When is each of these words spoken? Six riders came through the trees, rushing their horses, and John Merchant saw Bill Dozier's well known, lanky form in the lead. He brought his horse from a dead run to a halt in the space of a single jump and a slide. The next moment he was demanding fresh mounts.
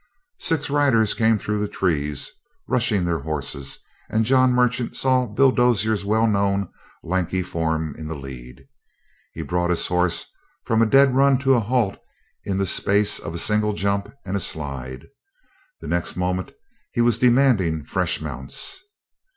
Six 0.39 0.71
riders 0.71 1.13
came 1.13 1.37
through 1.37 1.59
the 1.59 1.67
trees, 1.67 2.31
rushing 2.67 3.05
their 3.05 3.19
horses, 3.19 3.77
and 4.09 4.25
John 4.25 4.51
Merchant 4.51 4.97
saw 4.97 5.27
Bill 5.27 5.51
Dozier's 5.51 6.03
well 6.03 6.25
known, 6.25 6.69
lanky 7.03 7.43
form 7.43 7.93
in 7.95 8.07
the 8.07 8.15
lead. 8.15 8.67
He 9.33 9.43
brought 9.43 9.69
his 9.69 9.85
horse 9.85 10.25
from 10.65 10.81
a 10.81 10.87
dead 10.87 11.13
run 11.15 11.37
to 11.45 11.53
a 11.53 11.59
halt 11.59 11.99
in 12.43 12.57
the 12.57 12.65
space 12.65 13.19
of 13.19 13.35
a 13.35 13.37
single 13.37 13.73
jump 13.73 14.11
and 14.25 14.35
a 14.35 14.39
slide. 14.39 15.05
The 15.81 15.87
next 15.87 16.15
moment 16.17 16.53
he 16.91 17.01
was 17.01 17.19
demanding 17.19 17.83
fresh 17.83 18.19
mounts. 18.19 18.81